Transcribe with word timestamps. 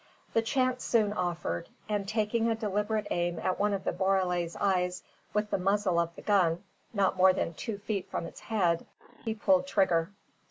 The 0.33 0.41
chance 0.41 0.83
soon 0.83 1.13
offered; 1.13 1.69
and, 1.87 2.07
taking 2.07 2.49
a 2.49 2.55
deliberate 2.55 3.05
aim 3.11 3.37
at 3.37 3.59
one 3.59 3.71
of 3.71 3.83
the 3.83 3.91
borele's 3.91 4.55
eyes 4.55 5.03
with 5.31 5.51
the 5.51 5.59
muzzle 5.59 5.99
of 5.99 6.15
the 6.15 6.23
gun 6.23 6.63
not 6.91 7.17
more 7.17 7.33
than 7.33 7.53
two 7.53 7.77
feet 7.77 8.09
from 8.09 8.25
its 8.25 8.39
head, 8.39 8.87
he 9.23 9.35
pulled 9.35 9.67
trigger. 9.67 10.09